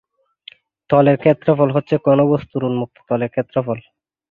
তলের 0.89 1.17
ক্ষেত্রফল 1.17 1.69
হচ্ছে 1.75 1.95
কোন 2.05 2.19
বস্তুর 2.31 2.61
উম্মুক্ত 2.63 2.97
তলের 3.09 3.29
ক্ষেত্রফল। 3.29 3.77